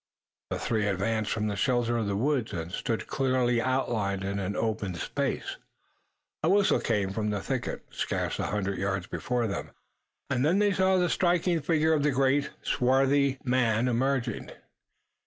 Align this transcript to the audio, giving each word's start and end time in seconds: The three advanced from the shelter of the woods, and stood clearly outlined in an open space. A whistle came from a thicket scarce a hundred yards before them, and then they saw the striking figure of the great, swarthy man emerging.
The 0.49 0.57
three 0.57 0.87
advanced 0.87 1.29
from 1.29 1.45
the 1.45 1.55
shelter 1.55 1.95
of 1.95 2.07
the 2.07 2.15
woods, 2.15 2.53
and 2.53 2.71
stood 2.71 3.05
clearly 3.05 3.61
outlined 3.61 4.23
in 4.23 4.39
an 4.39 4.55
open 4.55 4.95
space. 4.95 5.57
A 6.41 6.49
whistle 6.49 6.79
came 6.79 7.11
from 7.13 7.31
a 7.31 7.39
thicket 7.39 7.85
scarce 7.91 8.39
a 8.39 8.47
hundred 8.47 8.79
yards 8.79 9.05
before 9.05 9.45
them, 9.45 9.69
and 10.27 10.43
then 10.43 10.57
they 10.57 10.73
saw 10.73 10.97
the 10.97 11.07
striking 11.07 11.61
figure 11.61 11.93
of 11.93 12.01
the 12.01 12.09
great, 12.09 12.49
swarthy 12.63 13.37
man 13.43 13.87
emerging. 13.87 14.49